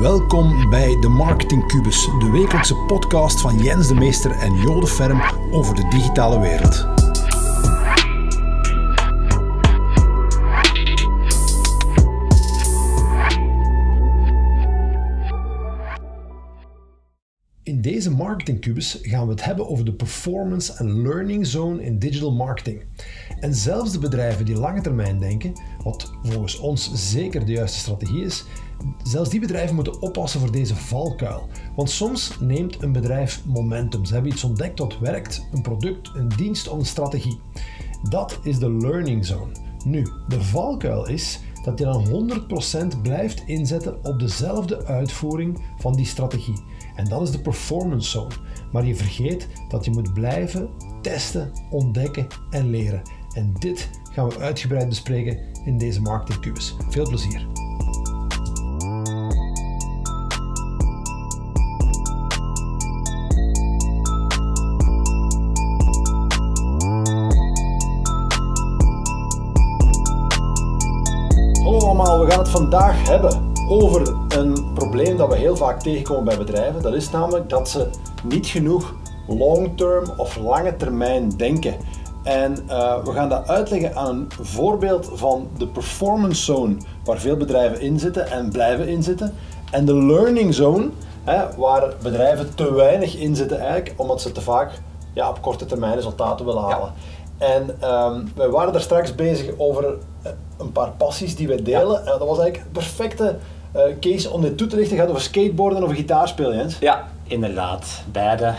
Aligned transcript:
Welkom 0.00 0.70
bij 0.70 0.96
de 1.00 1.08
Marketing 1.08 1.66
Cubus, 1.66 2.08
de 2.18 2.30
wekelijkse 2.30 2.74
podcast 2.74 3.40
van 3.40 3.58
Jens 3.58 3.88
de 3.88 3.94
Meester 3.94 4.30
en 4.30 4.54
Jode 4.54 4.86
Ferm 4.86 5.22
over 5.50 5.74
de 5.74 5.88
digitale 5.88 6.40
wereld. 6.40 6.99
In 17.70 17.80
deze 17.80 18.10
Marketing 18.10 18.60
Cubus 18.60 18.98
gaan 19.02 19.24
we 19.24 19.30
het 19.30 19.44
hebben 19.44 19.68
over 19.68 19.84
de 19.84 19.92
performance 19.92 20.72
en 20.72 21.02
learning 21.02 21.46
zone 21.46 21.82
in 21.84 21.98
digital 21.98 22.32
marketing. 22.32 22.82
En 23.40 23.54
zelfs 23.54 23.92
de 23.92 23.98
bedrijven 23.98 24.44
die 24.44 24.58
lange 24.58 24.80
termijn 24.80 25.18
denken, 25.18 25.52
wat 25.82 26.12
volgens 26.22 26.58
ons 26.58 26.90
zeker 26.94 27.46
de 27.46 27.52
juiste 27.52 27.78
strategie 27.78 28.24
is, 28.24 28.44
zelfs 29.02 29.30
die 29.30 29.40
bedrijven 29.40 29.74
moeten 29.74 30.02
oppassen 30.02 30.40
voor 30.40 30.52
deze 30.52 30.76
valkuil. 30.76 31.48
Want 31.76 31.90
soms 31.90 32.36
neemt 32.40 32.82
een 32.82 32.92
bedrijf 32.92 33.42
momentum. 33.44 34.04
Ze 34.04 34.12
hebben 34.12 34.32
iets 34.32 34.44
ontdekt 34.44 34.78
wat 34.78 34.98
werkt, 34.98 35.46
een 35.52 35.62
product, 35.62 36.10
een 36.14 36.28
dienst 36.28 36.68
of 36.68 36.78
een 36.78 36.86
strategie. 36.86 37.40
Dat 38.08 38.38
is 38.42 38.58
de 38.58 38.72
learning 38.72 39.26
zone. 39.26 39.52
Nu, 39.84 40.06
de 40.28 40.42
valkuil 40.42 41.08
is 41.08 41.40
dat 41.62 41.78
je 41.78 41.84
dan 41.84 42.06
100% 42.96 43.00
blijft 43.02 43.42
inzetten 43.46 44.04
op 44.04 44.18
dezelfde 44.18 44.84
uitvoering 44.84 45.58
van 45.78 45.92
die 45.92 46.06
strategie. 46.06 46.62
En 46.96 47.04
dat 47.08 47.22
is 47.22 47.30
de 47.30 47.40
performance 47.40 48.10
zone. 48.10 48.34
Maar 48.72 48.86
je 48.86 48.96
vergeet 48.96 49.48
dat 49.68 49.84
je 49.84 49.90
moet 49.90 50.12
blijven 50.12 50.68
testen, 51.02 51.52
ontdekken 51.70 52.26
en 52.50 52.70
leren. 52.70 53.02
En 53.34 53.54
dit 53.58 53.90
gaan 54.12 54.28
we 54.28 54.38
uitgebreid 54.38 54.88
bespreken 54.88 55.38
in 55.64 55.78
deze 55.78 56.00
Marketing 56.00 56.40
Cubus. 56.40 56.76
Veel 56.88 57.08
plezier! 57.08 57.69
We 72.20 72.30
gaan 72.30 72.38
het 72.38 72.48
vandaag 72.48 73.08
hebben 73.08 73.52
over 73.68 74.14
een 74.28 74.72
probleem 74.74 75.16
dat 75.16 75.28
we 75.28 75.36
heel 75.36 75.56
vaak 75.56 75.80
tegenkomen 75.80 76.24
bij 76.24 76.38
bedrijven. 76.38 76.82
Dat 76.82 76.94
is 76.94 77.10
namelijk 77.10 77.48
dat 77.48 77.68
ze 77.68 77.90
niet 78.24 78.46
genoeg 78.46 78.94
long-term 79.26 80.04
of 80.16 80.36
lange 80.36 80.76
termijn 80.76 81.28
denken. 81.28 81.76
En 82.22 82.56
uh, 82.68 83.04
we 83.04 83.12
gaan 83.12 83.28
dat 83.28 83.48
uitleggen 83.48 83.96
aan 83.96 84.16
een 84.16 84.28
voorbeeld 84.46 85.10
van 85.12 85.48
de 85.58 85.66
performance 85.66 86.42
zone, 86.42 86.76
waar 87.04 87.18
veel 87.18 87.36
bedrijven 87.36 87.80
in 87.80 87.98
zitten 87.98 88.30
en 88.30 88.50
blijven 88.50 88.88
inzitten. 88.88 89.34
En 89.70 89.84
de 89.84 89.94
learning 89.94 90.54
zone, 90.54 90.88
hè, 91.24 91.56
waar 91.56 91.94
bedrijven 92.02 92.54
te 92.54 92.72
weinig 92.72 93.16
in 93.16 93.36
zitten 93.36 93.58
eigenlijk, 93.58 93.92
omdat 93.96 94.20
ze 94.20 94.32
te 94.32 94.40
vaak 94.40 94.72
ja, 95.12 95.28
op 95.28 95.42
korte 95.42 95.66
termijn 95.66 95.94
resultaten 95.94 96.46
willen 96.46 96.62
halen. 96.62 96.92
Ja. 96.96 97.19
En 97.40 97.90
um, 97.90 98.32
we 98.34 98.50
waren 98.50 98.72
daar 98.72 98.82
straks 98.82 99.14
bezig 99.14 99.50
over 99.56 99.96
een 100.58 100.72
paar 100.72 100.90
passies 100.90 101.36
die 101.36 101.48
wij 101.48 101.62
delen. 101.62 102.04
Ja. 102.04 102.12
En 102.12 102.18
dat 102.18 102.28
was 102.28 102.38
eigenlijk 102.38 102.56
een 102.56 102.72
perfecte 102.72 103.36
uh, 103.76 103.82
case 104.00 104.30
om 104.30 104.40
dit 104.40 104.58
toe 104.58 104.66
te 104.66 104.76
lichten. 104.76 104.96
Het 104.96 105.04
gaat 105.04 105.14
over 105.14 105.28
skateboarden 105.28 105.82
of 105.82 105.94
gitaarspelen, 105.94 106.56
Jens. 106.56 106.78
Ja, 106.78 107.08
inderdaad. 107.24 108.02
Beide 108.12 108.44
uh, 108.44 108.54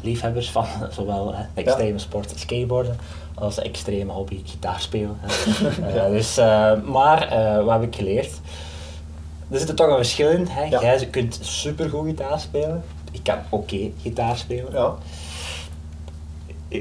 liefhebbers 0.00 0.50
van 0.50 0.66
zowel 0.96 1.32
uh, 1.32 1.38
extreme 1.54 1.92
ja. 1.92 1.98
sport 1.98 2.32
skateboarden 2.36 2.96
als 3.34 3.58
extreme 3.58 4.12
hobby 4.12 4.40
gitaarspelen. 4.44 5.16
ja. 5.94 6.08
dus, 6.08 6.36
maar 6.84 7.28
wat 7.64 7.72
heb 7.72 7.82
ik 7.82 7.96
geleerd? 7.96 8.40
Er 9.50 9.58
zit 9.58 9.68
er 9.68 9.74
toch 9.74 9.88
een 9.88 9.96
verschil 9.96 10.30
in. 10.30 10.46
Hè? 10.50 10.64
Ja. 10.64 10.80
Jij 10.80 11.06
kunt 11.06 11.38
supergoed 11.40 12.06
gitaar 12.06 12.40
spelen. 12.40 12.82
Ik 13.12 13.20
kan 13.22 13.38
oké 13.48 13.74
okay 13.74 13.92
gitaar 14.02 14.36
spelen. 14.36 14.96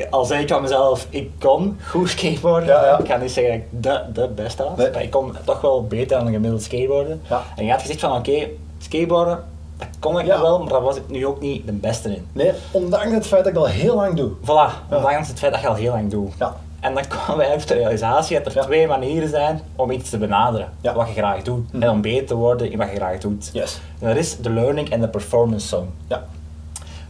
Al 0.09 0.25
zei 0.25 0.41
ik 0.41 0.47
van 0.49 0.61
mezelf, 0.61 1.07
ik 1.09 1.29
kon 1.39 1.77
goed 1.89 2.09
skateboarden. 2.09 2.69
Ja, 2.69 2.85
ja. 2.85 2.99
Ik 2.99 3.05
ga 3.07 3.17
niet 3.17 3.31
zeggen 3.31 3.63
dat 3.69 4.01
ik 4.07 4.15
de, 4.15 4.21
de 4.21 4.27
beste 4.27 4.63
was, 4.63 4.77
Nee. 4.77 4.91
maar 4.91 5.01
ik 5.03 5.09
kon 5.11 5.35
toch 5.45 5.61
wel 5.61 5.83
beter 5.87 6.17
dan 6.17 6.27
een 6.27 6.33
gemiddeld 6.33 6.63
skateboarden. 6.63 7.21
Ja. 7.29 7.43
En 7.55 7.65
je 7.65 7.71
had 7.71 7.81
gezegd 7.81 7.99
van 7.99 8.15
oké, 8.17 8.47
skateboarden, 8.77 9.43
dat 9.77 9.87
kon 9.99 10.19
ik 10.19 10.25
nog 10.25 10.41
wel, 10.41 10.59
maar 10.59 10.67
daar 10.69 10.81
was 10.81 10.95
ik 10.95 11.03
nu 11.09 11.25
ook 11.25 11.41
niet 11.41 11.65
de 11.65 11.71
beste 11.71 12.09
in. 12.15 12.25
Nee, 12.31 12.51
ondanks 12.71 13.11
het 13.11 13.27
feit 13.27 13.43
dat 13.43 13.53
ik 13.53 13.59
al 13.59 13.65
heel 13.67 13.95
lang 13.95 14.15
doe. 14.15 14.31
Voilà, 14.43 14.89
ondanks 14.89 15.27
het 15.27 15.39
feit 15.39 15.51
dat 15.51 15.61
je 15.61 15.67
al 15.67 15.75
heel 15.75 15.91
lang 15.91 16.09
doet. 16.09 16.33
Ja. 16.39 16.55
En 16.79 16.93
dan 16.93 17.07
kwamen 17.07 17.37
wij 17.37 17.49
uit 17.49 17.67
de 17.67 17.73
realisatie 17.73 18.41
dat 18.41 18.55
er 18.55 18.63
twee 18.63 18.87
manieren 18.87 19.29
zijn 19.29 19.61
om 19.75 19.91
iets 19.91 20.09
te 20.09 20.17
benaderen. 20.17 20.69
Wat 20.81 21.07
je 21.07 21.13
graag 21.13 21.41
doet. 21.41 21.73
Mhm. 21.73 21.83
En 21.83 21.89
om 21.89 22.01
beter 22.01 22.25
te 22.27 22.35
worden 22.35 22.71
in 22.71 22.77
wat 22.77 22.89
je 22.89 22.95
graag 22.95 23.17
doet. 23.17 23.49
Yes. 23.53 23.79
En 23.99 24.07
dat 24.07 24.17
is 24.17 24.37
de 24.37 24.49
learning 24.49 24.89
en 24.89 25.01
de 25.01 25.07
performance 25.07 25.67
zone. 25.67 25.85
Ja. 26.07 26.23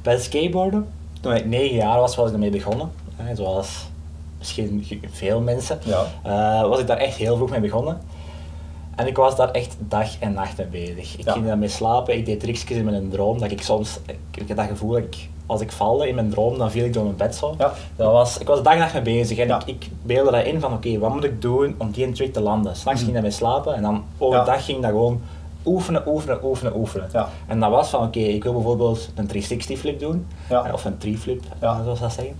Bij 0.01 0.19
skateboarden, 0.19 0.87
toen 1.21 1.33
ik 1.35 1.45
9 1.45 1.75
jaar 1.75 1.99
was, 1.99 2.15
was 2.15 2.27
ik 2.27 2.33
ermee 2.33 2.49
begonnen. 2.49 2.91
Hè, 3.15 3.35
zoals 3.35 3.87
misschien 4.37 4.85
veel 5.11 5.41
mensen. 5.41 5.79
Ja. 5.83 6.03
Eh, 6.23 6.67
was 6.69 6.79
ik 6.79 6.87
daar 6.87 6.97
echt 6.97 7.15
heel 7.15 7.35
vroeg 7.35 7.49
mee 7.49 7.59
begonnen. 7.59 8.01
En 8.95 9.07
ik 9.07 9.15
was 9.17 9.35
daar 9.35 9.51
echt 9.51 9.75
dag 9.79 10.19
en 10.19 10.33
nacht 10.33 10.57
mee 10.57 10.67
bezig. 10.67 11.17
Ik 11.17 11.25
Ja. 11.25 11.31
ging 11.33 11.45
daarmee 11.45 11.67
slapen, 11.69 12.17
ik 12.17 12.25
deed 12.25 12.39
trucjes 12.39 12.77
in 12.77 12.85
mijn 12.85 13.09
droom. 13.09 13.39
Dat 13.39 13.51
ik 13.51 13.61
soms, 13.61 13.99
ik, 14.31 14.47
had 14.47 14.57
dat 14.57 14.65
gevoel 14.67 14.91
dat 14.91 14.99
ik, 15.03 15.15
als 15.45 15.61
ik 15.61 15.71
valde 15.71 16.07
in 16.07 16.15
mijn 16.15 16.29
droom, 16.29 16.57
dan 16.57 16.71
viel 16.71 16.85
ik 16.85 16.93
door 16.93 17.03
mijn 17.03 17.15
bed 17.15 17.35
zo. 17.35 17.55
Ja. 17.57 17.73
Dat 17.95 18.11
was, 18.11 18.37
ik 18.37 18.47
was 18.47 18.63
dag 18.63 18.73
en 18.73 18.79
nacht 18.79 18.93
mee 18.93 19.01
bezig 19.01 19.37
en 19.37 19.49
ik, 19.49 19.61
ik 19.65 19.87
beelde 20.03 20.31
dat 20.31 20.45
in 20.45 20.59
van 20.59 20.73
oké, 20.73 20.97
wat 20.99 21.13
moet 21.13 21.23
ik 21.23 21.41
doen 21.41 21.75
om 21.77 21.91
die 21.91 22.11
trick 22.11 22.33
te 22.33 22.41
landen? 22.41 22.75
S'nachts 22.75 22.85
Mhm. 22.85 22.95
ging 22.97 23.07
ik 23.07 23.13
daarmee 23.13 23.31
slapen 23.31 23.75
en 23.75 23.81
dan 23.81 24.03
overdag 24.17 24.65
ging 24.65 24.81
dat 24.81 24.91
gewoon 24.91 25.21
oefenen, 25.65 26.07
oefenen, 26.07 26.43
oefenen, 26.43 26.75
oefenen. 26.75 27.09
Ja. 27.13 27.29
En 27.47 27.59
dat 27.59 27.69
was 27.71 27.89
van 27.89 28.03
oké, 28.07 28.19
ik 28.19 28.43
wil 28.43 28.53
bijvoorbeeld 28.53 29.09
een 29.15 29.27
360 29.27 29.79
flip 29.79 29.99
doen, 29.99 30.27
Ja. 30.49 30.63
eh, 30.65 30.73
of 30.73 30.85
een 30.85 30.97
3 30.97 31.17
flip, 31.17 31.43
Ja. 31.61 31.83
zoals 31.83 31.99
dat 31.99 32.13
zeggen. 32.13 32.35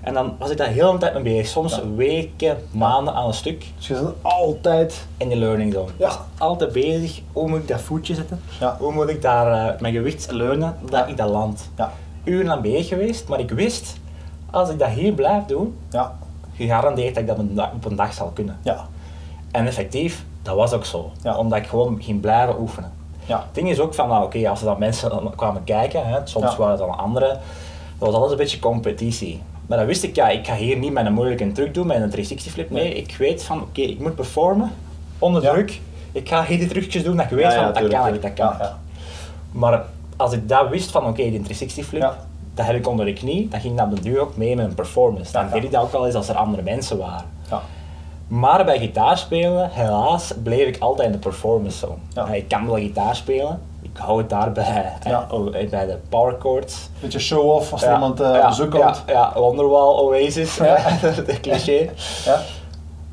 En 0.00 0.14
dan 0.14 0.34
was 0.38 0.50
ik 0.50 0.56
daar 0.56 0.68
heel 0.68 0.92
de 0.92 0.98
tijd 0.98 1.14
mee 1.14 1.22
bezig, 1.22 1.46
soms 1.46 1.80
weken, 1.96 2.56
maanden 2.70 3.14
aan 3.14 3.26
een 3.26 3.34
stuk 3.34 3.64
Dus 3.76 3.86
je 3.86 3.94
zit 3.96 4.04
altijd... 4.22 5.06
in 5.16 5.28
de 5.28 5.36
learning 5.36 5.72
zone. 5.72 5.90
Ja. 5.98 6.10
Altijd 6.38 6.72
bezig, 6.72 7.20
hoe 7.32 7.48
moet 7.48 7.58
ik 7.60 7.68
dat 7.68 7.80
voetje 7.80 8.14
zetten? 8.14 8.40
Ja. 8.60 8.76
Hoe 8.78 8.92
moet 8.92 9.08
ik 9.08 9.22
daar 9.22 9.68
eh, 9.74 9.80
mijn 9.80 9.94
gewicht 9.94 10.30
leunen, 10.30 10.76
dat 10.90 11.08
ik 11.08 11.16
dat 11.16 11.28
land? 11.30 11.70
Ja. 11.76 11.92
Uren 12.24 12.50
aan 12.50 12.62
bezig 12.62 12.88
geweest, 12.88 13.28
maar 13.28 13.40
ik 13.40 13.50
wist, 13.50 13.96
als 14.50 14.68
ik 14.70 14.78
dat 14.78 14.88
hier 14.88 15.12
blijf 15.12 15.44
doen, 15.44 15.76
Ja. 15.90 16.18
gegarandeerd 16.56 17.14
dat 17.14 17.22
ik 17.22 17.28
dat 17.28 17.38
op 17.38 17.48
een 17.48 17.54
dag, 17.54 17.72
op 17.72 17.84
een 17.84 17.96
dag 17.96 18.12
zal 18.12 18.28
kunnen. 18.34 18.58
Ja. 18.62 18.86
En 19.50 19.66
effectief, 19.66 20.24
dat 20.42 20.56
was 20.56 20.72
ook 20.72 20.84
zo. 20.84 21.10
Ja. 21.22 21.36
Omdat 21.36 21.58
ik 21.58 21.66
gewoon 21.66 22.02
ging 22.02 22.20
blijven 22.20 22.60
oefenen. 22.60 22.92
Ja. 23.26 23.36
Het 23.46 23.54
ding 23.54 23.70
is 23.70 23.80
ook 23.80 23.94
van, 23.94 24.08
nou, 24.08 24.24
oké, 24.24 24.48
als 24.48 24.60
er 24.60 24.66
dan 24.66 24.78
mensen 24.78 25.10
dan 25.10 25.32
kwamen 25.36 25.64
kijken, 25.64 26.06
hè, 26.06 26.18
soms 26.24 26.50
Ja. 26.50 26.56
waren 26.56 26.70
het 26.78 26.86
dan 26.86 26.98
anderen, 26.98 27.28
dat 27.28 27.38
was 27.98 28.12
altijd 28.12 28.30
een 28.30 28.36
beetje 28.36 28.58
competitie. 28.58 29.42
Maar 29.66 29.78
dan 29.78 29.86
wist 29.86 30.02
ik, 30.02 30.14
ja, 30.14 30.28
ik 30.28 30.46
ga 30.46 30.54
hier 30.54 30.76
niet 30.78 30.92
met 30.92 31.06
een 31.06 31.12
moeilijke 31.12 31.52
truc 31.52 31.74
doen, 31.74 31.86
met 31.86 31.96
een 31.96 32.10
360 32.10 32.52
flip. 32.52 32.70
Nee, 32.70 32.82
Nee. 32.82 32.94
ik 32.94 33.16
weet 33.18 33.42
van, 33.42 33.60
oké, 33.62 33.80
ik 33.80 34.00
moet 34.00 34.14
performen, 34.14 34.72
onder 35.18 35.42
druk. 35.42 35.80
Ik 36.12 36.28
ga 36.28 36.44
hier 36.44 36.58
die 36.58 36.68
trucjes 36.68 37.02
doen 37.02 37.16
dat 37.16 37.24
ik 37.24 37.30
weet 37.36 37.54
van, 37.54 37.64
dat 37.64 37.74
tuurlijk, 37.74 37.94
kan 38.02 38.14
ik, 38.14 38.22
dat 38.22 38.32
kan 38.34 38.52
ik. 38.52 38.72
Maar 39.52 39.84
als 40.16 40.32
ik 40.32 40.48
dat 40.48 40.68
wist 40.68 40.90
van, 40.90 41.02
oké, 41.06 41.22
die 41.22 41.30
360 41.30 41.86
flip, 41.86 42.14
dat 42.54 42.66
heb 42.66 42.76
ik 42.76 42.88
onder 42.88 43.04
de 43.06 43.12
knie, 43.12 43.48
dan 43.48 43.60
ging 43.60 43.76
dat 43.76 43.86
op 43.86 43.96
de 43.96 44.00
duur 44.02 44.20
ook 44.20 44.36
mee 44.36 44.56
met 44.56 44.66
een 44.66 44.74
performance. 44.74 45.32
Dan 45.32 45.50
deed 45.52 45.64
ik 45.64 45.70
dat 45.70 45.82
ook 45.82 45.92
al 45.92 46.06
eens 46.06 46.14
als 46.14 46.28
er 46.28 46.34
andere 46.34 46.62
mensen 46.62 46.98
waren. 46.98 47.24
Maar 48.30 48.64
bij 48.64 48.78
gitaarspelen, 48.78 49.70
helaas, 49.72 50.32
bleef 50.42 50.66
ik 50.66 50.78
altijd 50.78 51.06
in 51.06 51.12
de 51.12 51.18
performance 51.18 51.78
zone. 51.78 51.94
Ja. 52.14 52.26
Eh, 52.26 52.34
Ik 52.34 52.48
kan 52.48 52.66
wel 52.66 52.74
gitaar 52.74 53.16
spelen, 53.16 53.60
ik 53.82 53.90
hou 53.96 54.18
het 54.18 54.30
daarbij 54.30 54.64
eh, 55.02 55.10
Ja. 55.10 55.26
oh, 55.30 55.56
eh, 55.56 55.70
bij 55.70 55.86
de 55.86 55.96
power 56.08 56.36
chords. 56.40 56.88
Beetje 57.00 57.18
show-off 57.18 57.72
als 57.72 57.80
Ja, 57.82 57.92
iemand 57.92 58.20
eh 58.20 58.30
ja, 58.32 58.40
op 58.42 58.48
bezoek 58.48 58.70
komt. 58.70 59.02
Ja, 59.06 59.32
Wonderwall, 59.34 59.98
Oasis, 59.98 60.58
eh, 60.58 61.02
de 61.26 61.38
cliché. 61.40 61.88
Ja. 62.24 62.40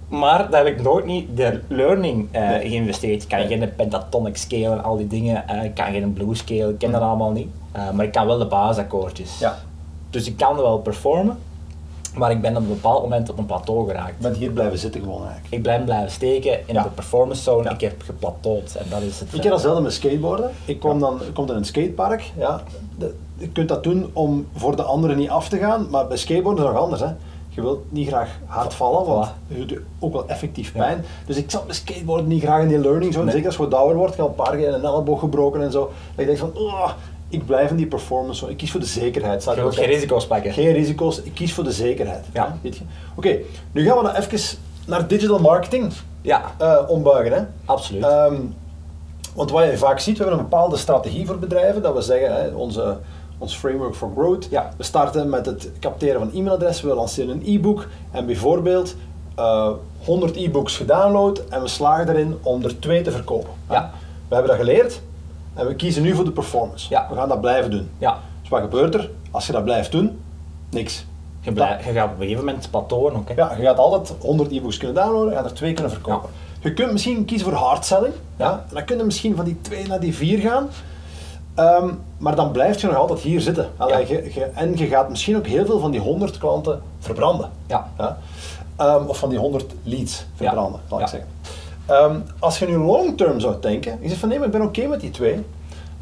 Maar 0.08 0.50
daar 0.50 0.66
heb 0.66 0.74
ik 0.78 0.82
nooit 0.84 1.06
niet 1.06 1.38
de 1.38 1.62
learning 1.68 2.28
eh, 2.32 2.50
Nee. 2.50 2.70
geïnvesteerd. 2.70 3.24
Ik 3.24 3.30
kan 3.30 3.40
Nee. 3.40 3.48
geen 3.48 3.76
pentatonic 3.76 4.38
scale 4.38 4.66
en 4.76 4.84
al 4.84 4.98
die 4.98 5.08
dingen, 5.08 5.48
eh, 5.48 5.64
ik 5.64 5.74
kan 5.76 5.86
geen 5.86 6.14
blues 6.14 6.38
scale, 6.40 6.70
ik 6.70 6.78
ken 6.78 6.92
dat 6.92 7.00
Mhm. 7.02 7.10
allemaal 7.10 7.32
niet. 7.32 7.48
Eh, 7.72 7.90
maar 7.92 8.06
ik 8.06 8.12
kan 8.12 8.26
wel 8.28 8.38
de 8.38 8.46
basisakkoordjes. 8.48 9.40
Ja. 9.40 9.58
Dus 10.10 10.28
ik 10.28 10.38
kan 10.38 10.56
wel 10.56 10.78
performen, 10.78 11.38
maar 12.18 12.32
ik 12.32 12.42
ben 12.42 12.52
op 12.56 12.62
een 12.62 12.68
bepaald 12.68 13.02
moment 13.02 13.30
op 13.30 13.38
een 13.38 13.46
plateau 13.46 13.88
geraakt. 13.88 14.18
Bent 14.20 14.38
hier 14.38 14.52
blijven 14.52 14.78
zitten 14.78 15.02
gewoon 15.02 15.22
eigenlijk. 15.26 15.54
Ik 15.54 15.64
ben 15.64 15.84
blijven 15.84 16.12
steken 16.12 16.68
in 16.68 16.74
Ja. 16.74 16.84
de 16.84 16.90
performance 16.90 17.42
zone. 17.42 17.64
Ja. 17.64 17.70
Ik 17.72 17.82
heb 17.82 18.02
geplateaud 18.02 18.76
en 18.76 18.86
dat 18.90 19.02
is 19.02 19.20
het. 19.20 19.34
Ik 19.34 19.42
ken 19.42 19.50
datzelfde 19.52 19.82
met 19.82 19.94
skateboarden. 19.94 20.50
Ik 20.66 20.80
kom 20.80 21.00
dan 21.00 21.22
ik 21.28 21.34
kom 21.34 21.50
in 21.50 21.56
een 21.56 21.66
skatepark. 21.66 22.32
Ja. 22.38 22.62
De- 22.98 23.14
je 23.38 23.48
kunt 23.50 23.70
dat 23.70 23.84
doen 23.84 24.10
om 24.14 24.48
voor 24.56 24.76
de 24.76 24.84
anderen 24.84 25.18
niet 25.18 25.30
af 25.30 25.50
te 25.50 25.58
gaan, 25.58 25.88
maar 25.90 26.08
bij 26.08 26.18
skateboarden 26.18 26.64
is 26.64 26.70
het 26.70 26.74
nog 26.76 26.84
anders. 26.84 27.02
Hè. 27.02 27.10
Je 27.50 27.62
wilt 27.64 27.92
niet 27.92 28.08
graag 28.08 28.40
hard 28.46 28.74
vallen, 28.74 29.06
want 29.06 29.28
Voilà. 29.28 29.58
je 29.58 29.66
doet 29.66 29.80
ook 30.00 30.14
wel 30.14 30.28
effectief 30.28 30.74
Ja. 30.74 30.80
pijn. 30.80 31.06
Dus 31.26 31.38
ik 31.38 31.52
zat 31.52 31.68
met 31.68 31.76
skateboarden 31.76 32.28
niet 32.28 32.44
graag 32.44 32.62
in 32.62 32.68
die 32.68 32.80
learning 32.80 33.14
zone. 33.14 33.24
Nee. 33.26 33.34
Zeker 33.34 33.48
als 33.48 33.58
je 33.58 33.64
wat 33.64 33.74
ouder 33.74 33.98
wordt, 33.98 34.12
ik 34.14 34.18
heb 34.20 34.26
al 34.28 34.32
een 34.38 34.44
paar 34.50 34.58
keer 34.58 34.74
een 34.74 34.84
elleboog 34.86 35.20
gebroken 35.20 35.62
en 35.62 35.72
zo. 35.72 35.80
Dat 35.80 35.92
je 36.16 36.26
denkt 36.26 36.40
van, 36.40 36.52
"Oh, 36.54 36.90
ik 37.30 37.46
blijf 37.46 37.70
in 37.70 37.76
die 37.76 37.86
performance. 37.88 38.50
Ik 38.50 38.58
kies 38.58 38.72
voor 38.72 38.80
de 38.80 38.86
zekerheid. 38.86 39.42
Staat 39.42 39.56
Je 39.56 39.62
wilt 39.62 39.76
geen 39.76 39.86
risico's 39.86 40.28
pakken. 40.28 40.54
Geen 40.54 40.72
risico's, 40.72 41.22
ik 41.22 41.34
kies 41.34 41.54
voor 41.54 41.64
de 41.64 41.72
zekerheid. 41.72 42.26
Ja. 42.34 42.58
Oké, 43.16 43.38
nu 43.72 43.86
gaan 43.88 43.98
we 43.98 44.04
dan 44.04 44.16
even 44.16 44.40
naar 44.86 45.08
digital 45.08 45.40
marketing 45.40 45.94
Ja, 46.22 46.42
eh, 46.58 46.78
ombuigen. 46.88 47.34
Hè. 47.34 47.44
absoluut. 47.66 48.04
Ehm, 48.04 48.36
Want 49.36 49.52
wat 49.52 49.66
je 49.66 49.78
vaak 49.78 50.00
ziet, 50.00 50.18
we 50.18 50.24
hebben 50.24 50.40
een 50.44 50.50
bepaalde 50.50 50.78
strategie 50.78 51.26
voor 51.26 51.40
bedrijven, 51.40 51.82
dat 51.82 51.94
we 51.94 52.02
zeggen, 52.02 52.36
hè, 52.42 52.48
onze, 52.50 52.98
ons 53.38 53.56
framework 53.56 53.96
for 53.96 54.12
growth, 54.16 54.48
Ja. 54.50 54.70
we 54.78 54.84
starten 54.84 55.30
met 55.30 55.46
het 55.46 55.70
capteren 55.80 56.20
van 56.20 56.32
e-mailadressen, 56.34 56.88
we 56.88 56.96
lanceren 56.96 57.30
een 57.30 57.44
e-book 57.46 57.88
en 58.12 58.26
bijvoorbeeld 58.26 58.96
eh 59.36 59.70
100 60.06 60.36
e-books 60.36 60.78
gedownload 60.78 61.44
en 61.50 61.62
we 61.62 61.68
slagen 61.68 62.10
erin 62.10 62.38
om 62.42 62.64
er 62.64 62.80
twee 62.80 63.02
te 63.02 63.12
verkopen. 63.12 63.50
Ja. 63.70 63.92
We 64.28 64.34
hebben 64.36 64.52
dat 64.58 64.66
geleerd 64.66 65.02
en 65.58 65.68
we 65.68 65.76
kiezen 65.76 66.04
nu 66.04 66.16
voor 66.16 66.26
de 66.26 66.32
performance. 66.32 66.90
Ja. 66.90 67.08
We 67.10 67.16
gaan 67.16 67.28
dat 67.30 67.42
blijven 67.42 67.72
doen. 67.72 67.90
Ja, 67.98 68.20
Dus 68.42 68.50
wat 68.50 68.62
gebeurt 68.62 68.94
er? 68.96 69.10
Als 69.32 69.46
je 69.46 69.52
dat 69.52 69.64
blijft 69.64 69.92
doen, 69.92 70.20
niks. 70.70 71.06
je, 71.42 71.52
je 71.54 71.60
gaat 71.94 72.06
op 72.06 72.12
een 72.12 72.18
gegeven 72.22 72.46
moment 72.46 72.68
plateauen 72.72 73.16
ook. 73.16 73.28
Hè. 73.30 73.34
Ja, 73.36 73.54
je 73.58 73.64
gaat 73.64 73.78
altijd 73.78 74.14
100 74.22 74.52
e-books 74.52 74.78
kunnen 74.78 74.96
downloaden, 74.96 75.30
je 75.30 75.36
gaat 75.36 75.46
er 75.46 75.54
twee 75.54 75.74
kunnen 75.74 75.92
verkopen. 75.92 76.30
Je 76.62 76.74
kunt 76.74 76.92
misschien 76.92 77.26
kiezen 77.26 77.48
voor 77.50 77.58
hard 77.58 77.86
selling, 77.86 78.14
ja. 78.38 78.52
En 78.52 78.74
dan 78.76 78.84
kun 78.86 78.98
je 78.98 79.04
misschien 79.04 79.36
van 79.36 79.46
die 79.46 79.58
twee 79.62 79.88
naar 79.88 80.00
die 80.00 80.16
vier 80.16 80.40
gaan. 80.40 80.70
Ehm, 81.56 81.88
maar 82.18 82.36
dan 82.36 82.52
blijf 82.52 82.82
je 82.82 82.88
nog 82.88 82.96
altijd 82.96 83.20
hier 83.20 83.42
zitten. 83.42 83.70
Allee, 83.78 84.08
je, 84.08 84.32
je- 84.34 84.44
en 84.54 84.78
je 84.78 84.86
gaat 84.88 85.10
misschien 85.10 85.38
ook 85.38 85.48
heel 85.48 85.66
veel 85.66 85.80
van 85.80 85.92
die 85.92 86.00
100 86.00 86.38
klanten 86.38 86.82
verbranden. 87.00 87.50
Ja. 87.66 87.90
Ja? 87.98 88.18
Ehm, 88.76 89.06
of 89.06 89.18
van 89.18 89.30
die 89.30 89.40
100 89.40 89.66
leads 89.84 90.26
verbranden, 90.36 90.80
zal 90.90 91.00
ik 91.00 91.08
zeggen. 91.08 91.30
Ehm, 91.88 92.20
als 92.40 92.60
je 92.60 92.68
nu 92.68 92.78
long 92.78 93.18
term 93.18 93.40
zou 93.40 93.56
denken, 93.62 93.98
je 94.02 94.08
zegt 94.08 94.20
van 94.20 94.30
nee, 94.30 94.38
maar 94.38 94.48
ik 94.48 94.54
ben 94.54 94.62
oké 94.62 94.88
met 94.88 95.00
die 95.02 95.12
twee. 95.12 95.46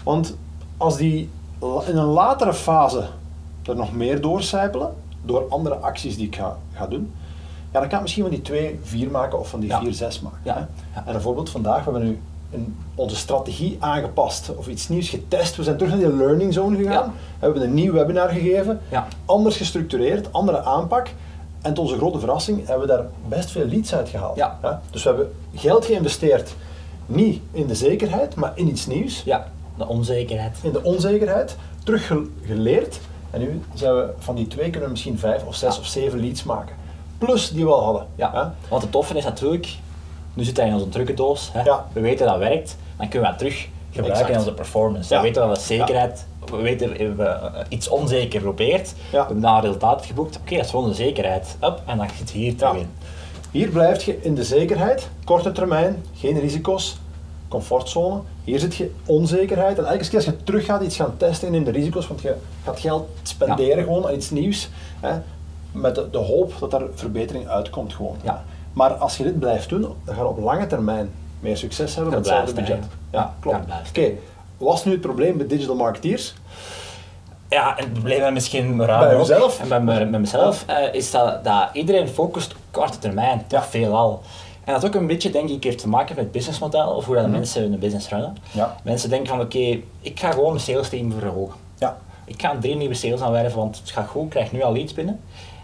Want 0.03 0.35
als 0.77 0.97
die 0.97 1.29
in 1.87 1.97
een 1.97 2.05
latere 2.05 2.53
fase 2.53 3.03
er 3.63 3.75
nog 3.75 3.93
meer 3.93 4.21
doorcijpelen, 4.21 4.93
door 5.21 5.45
andere 5.49 5.75
acties 5.75 6.15
die 6.17 6.25
ik 6.27 6.35
ga, 6.35 6.57
ga 6.73 6.87
doen, 6.87 7.11
ja, 7.71 7.79
dan 7.79 7.87
kan 7.89 7.97
ik 7.97 8.01
misschien 8.01 8.23
van 8.23 8.31
die 8.33 8.41
twee 8.41 8.79
vier 8.83 9.11
maken 9.11 9.39
of 9.39 9.49
van 9.49 9.59
die 9.59 9.69
Ja. 9.69 9.79
vier 9.79 9.93
zes 9.93 10.19
maken. 10.21 10.39
Ja. 10.43 10.67
En 11.05 11.15
een 11.15 11.21
voorbeeld 11.21 11.49
vandaag, 11.49 11.83
we 11.83 11.91
hebben 11.91 12.09
nu 12.09 12.19
een, 12.53 12.77
onze 12.95 13.15
strategie 13.15 13.77
aangepast 13.79 14.55
of 14.55 14.67
iets 14.67 14.87
nieuws 14.89 15.09
getest. 15.09 15.55
We 15.55 15.63
zijn 15.63 15.77
terug 15.77 15.91
naar 15.93 16.01
die 16.09 16.17
learning 16.17 16.53
zone 16.53 16.77
gegaan. 16.77 17.13
Hebben 17.39 17.61
een 17.61 17.73
nieuw 17.73 17.93
webinar 17.93 18.29
gegeven, 18.29 18.79
anders 19.25 19.57
gestructureerd, 19.57 20.33
andere 20.33 20.61
aanpak. 20.63 21.09
En 21.65 21.73
tot 21.73 21.83
onze 21.83 21.97
grote 21.97 22.19
verrassing 22.19 22.67
hebben 22.67 22.87
we 22.87 22.93
daar 22.93 23.05
best 23.27 23.51
veel 23.51 23.65
leads 23.65 23.93
uit 23.95 24.09
gehaald. 24.09 24.35
Ja. 24.35 24.81
Dus 24.91 25.03
we 25.03 25.09
hebben 25.09 25.33
geld 25.55 25.85
geïnvesteerd, 25.85 26.55
niet 27.05 27.41
in 27.51 27.67
de 27.67 27.75
zekerheid, 27.75 28.35
maar 28.35 28.51
in 28.55 28.67
iets 28.67 28.85
nieuws. 28.85 29.21
Ja, 29.23 29.47
de 29.77 29.87
onzekerheid. 29.87 30.57
In 30.61 30.71
de 30.71 30.83
onzekerheid, 30.83 31.55
terug 31.83 32.07
ge- 32.07 32.29
geleerd. 32.45 32.99
En 33.31 33.39
nu 33.39 33.61
zijn 33.73 33.95
we 33.95 34.09
van 34.19 34.35
die 34.35 34.47
twee 34.47 34.63
kunnen 34.69 34.83
we 34.83 34.89
misschien 34.89 35.19
vijf 35.19 35.43
of 35.45 35.55
zes 35.55 35.73
Ja. 35.75 35.79
of 35.81 35.85
zeven 35.87 36.19
leads 36.19 36.43
maken. 36.43 36.75
Plus 37.17 37.49
die 37.49 37.65
we 37.65 37.71
al 37.71 37.83
hadden. 37.83 38.05
Ja. 38.15 38.53
Want 38.69 38.81
het 38.81 38.91
toffe 38.91 39.17
is 39.17 39.23
natuurlijk, 39.23 39.77
nu 40.33 40.43
zit 40.43 40.57
hij 40.57 40.67
in 40.67 40.73
onze 40.73 40.89
trucendoos, 40.89 41.49
hè. 41.53 41.61
Ja. 41.63 41.85
we 41.93 41.99
weten 41.99 42.25
dat 42.25 42.37
werkt, 42.37 42.77
dan 42.97 43.07
kunnen 43.09 43.29
we 43.31 43.35
dat 43.37 43.47
terug 43.47 43.67
gebruiken 43.95 44.33
in 44.33 44.39
onze 44.39 44.53
performance. 44.53 45.13
Ja. 45.13 45.19
We 45.19 45.27
weten 45.27 45.47
dat 45.47 45.55
de 45.55 45.61
zekerheid, 45.61 46.25
we 46.51 46.57
weten 46.57 47.15
we 47.15 47.51
iets 47.69 47.87
onzeker 47.87 48.39
geprobeerd, 48.39 48.93
we 49.11 49.17
hebben 49.17 49.41
daar 49.41 49.55
een 49.55 49.61
resultaat 49.61 50.05
geboekt, 50.05 50.37
oké, 50.37 50.55
dat 50.55 50.65
is 50.65 50.69
gewoon 50.69 50.89
de 50.89 50.95
zekerheid, 50.95 51.57
Up, 51.61 51.81
en 51.85 51.97
dan 51.97 52.07
zit 52.17 52.31
je 52.31 52.37
hier 52.37 52.55
terug 52.55 52.75
in. 52.75 52.89
Hier 53.51 53.69
blijf 53.69 54.03
je 54.03 54.21
in 54.21 54.35
de 54.35 54.43
zekerheid, 54.43 55.09
korte 55.23 55.51
termijn, 55.51 56.03
geen 56.15 56.39
risico's, 56.39 56.97
comfortzone. 57.47 58.19
Hier 58.43 58.59
zit 58.59 58.75
je 58.75 58.91
onzekerheid. 59.05 59.77
En 59.77 59.85
elke 59.85 60.03
keer 60.03 60.15
als 60.15 60.25
je 60.25 60.43
terug 60.43 60.65
gaat 60.65 60.81
iets 60.81 60.95
gaan 60.95 61.13
testen 61.17 61.53
in 61.53 61.63
de 61.63 61.71
risico's, 61.71 62.07
want 62.07 62.21
je 62.21 62.35
gaat 62.63 62.79
geld 62.79 63.07
spenderen 63.23 63.77
Ja. 63.77 63.83
gewoon 63.83 64.07
aan 64.07 64.13
iets 64.13 64.29
nieuws, 64.29 64.69
hè, 64.99 65.17
met 65.71 65.95
de, 65.95 66.09
de 66.11 66.17
hoop 66.17 66.53
dat 66.59 66.73
er 66.73 66.87
verbetering 66.95 67.47
uitkomt 67.47 67.93
gewoon. 67.93 68.15
Ja. 68.23 68.43
Maar 68.73 68.93
als 68.93 69.17
je 69.17 69.23
dit 69.23 69.39
blijft 69.39 69.69
doen, 69.69 69.81
dan 69.81 70.15
ga 70.15 70.21
je 70.21 70.27
op 70.27 70.39
lange 70.39 70.67
termijn 70.67 71.09
meer 71.39 71.57
succes 71.57 71.95
hebben 71.95 72.13
met 72.13 72.25
hetzelfde 72.25 72.53
budget. 72.53 72.83
Ja, 73.15 73.33
klopt. 73.39 73.57
Oké, 73.89 74.11
wat 74.57 74.75
is 74.77 74.83
nu 74.83 74.91
het 74.91 75.01
probleem 75.01 75.37
met 75.37 75.49
digital 75.49 75.75
marketeers? 75.75 76.33
Ja, 77.49 77.77
en 77.77 77.83
het 77.83 77.93
probleem 77.93 78.23
is 78.23 78.31
misschien 78.33 78.77
Bij 78.77 79.13
ook, 79.13 79.19
jezelf? 79.19 79.59
en 79.59 79.67
bij, 79.67 79.81
me- 79.81 80.05
met 80.05 80.19
mezelf, 80.19 80.63
eh, 80.67 80.93
is 80.93 81.11
dat, 81.11 81.43
dat 81.43 81.69
iedereen 81.73 82.07
focust 82.07 82.51
op 82.51 82.57
korte 82.71 82.99
termijn, 82.99 83.43
toch 83.47 83.59
Ja. 83.63 83.65
veelal. 83.69 84.21
En 84.63 84.73
dat 84.73 84.85
ook 84.85 84.95
een 84.95 85.07
beetje, 85.07 85.29
denk 85.29 85.49
ik, 85.49 85.63
heeft 85.63 85.77
te 85.77 85.87
maken 85.87 86.15
met 86.15 86.23
het 86.23 86.33
businessmodel, 86.33 86.89
of 86.89 87.05
hoe 87.05 87.13
dat 87.15 87.23
de 87.23 87.29
Mhm. 87.29 87.37
mensen 87.39 87.61
hun 87.61 87.79
business 87.79 88.09
runnen. 88.09 88.37
Ja. 88.51 88.75
Mensen 88.83 89.09
denken 89.09 89.27
van, 89.27 89.41
oké, 89.41 89.79
ik 89.99 90.19
ga 90.19 90.31
gewoon 90.31 90.49
mijn 90.49 90.63
sales 90.63 90.89
team 90.89 91.11
verhogen. 91.11 91.55
Ja. 91.77 91.97
Ik 92.25 92.41
ga 92.41 92.55
drie 92.59 92.75
nieuwe 92.75 92.93
sales 92.93 93.21
aanwerven, 93.21 93.59
want 93.59 93.77
het 93.77 93.89
gaat 93.89 94.07
goed, 94.07 94.23
ik 94.23 94.29
krijg 94.29 94.51
nu 94.51 94.61
al 94.63 94.73
leads 94.73 94.93
binnen. 94.93 95.19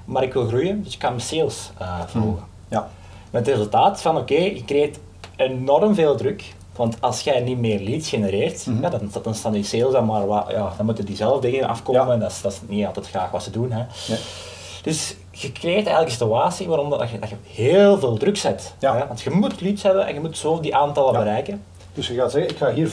Maar 0.06 0.24
ik 0.24 0.34
wil 0.34 0.48
groeien, 0.48 0.84
dus 0.84 0.94
ik 0.96 1.02
ga 1.02 1.10
mijn 1.10 1.22
sales 1.22 1.72
eh, 1.78 2.00
verhogen. 2.08 2.44
Ja. 2.68 2.88
Met 3.30 3.46
het 3.46 3.56
resultaat 3.56 4.02
van, 4.02 4.18
oké, 4.18 4.34
je 4.34 4.64
creëert 4.66 4.98
enorm 5.36 5.96
veel 5.96 6.16
druk. 6.16 6.54
Want 6.76 7.02
als 7.02 7.22
jij 7.22 7.40
niet 7.40 7.58
meer 7.60 7.80
leads 7.80 8.10
genereert, 8.10 8.66
Mhm. 8.66 8.82
ja, 8.82 8.90
dan, 8.90 9.12
dan 9.24 9.36
staan 9.36 9.52
die 9.52 9.64
sales 9.64 9.92
dan 9.92 10.06
maar 10.06 10.28
wat, 10.28 10.46
ja, 10.50 10.74
dan 10.78 10.86
moeten 10.86 11.06
diezelfde 11.06 11.52
dingen 11.52 11.68
afkomen 11.68 12.06
Ja. 12.08 12.14
en 12.14 12.20
dat 12.20 12.32
is, 12.32 12.42
dat 12.42 12.52
is 12.52 12.60
niet 12.68 12.86
altijd 12.86 13.08
graag 13.08 13.32
wat 13.32 13.44
ze 13.44 13.52
doen. 13.52 13.72
Hè. 13.72 13.84
Nee. 14.08 14.20
Dus 14.84 15.16
je 15.32 15.52
creëert 15.52 15.76
eigenlijk 15.86 16.06
een 16.06 16.12
situatie 16.28 16.68
waarom 16.68 16.90
dat 16.90 17.10
je, 17.10 17.20
dat 17.20 17.30
je 17.30 17.36
heel 17.48 18.00
veel 18.00 18.18
druk 18.18 18.38
zet. 18.38 18.74
Ja. 18.80 18.96
Hè. 18.98 19.08
Want 19.08 19.22
je 19.22 19.30
moet 19.30 19.62
leads 19.62 19.84
hebben 19.84 20.08
en 20.08 20.14
je 20.14 20.20
moet 20.20 20.38
zo 20.38 20.60
die 20.60 20.76
aantallen 20.76 21.14
Ja. 21.14 21.20
bereiken. 21.20 21.64
Dus 21.94 22.08
je 22.08 22.14
gaat 22.14 22.32
zeggen, 22.32 22.52
ik 22.52 22.58
ga 22.58 22.72
hier, 22.74 22.92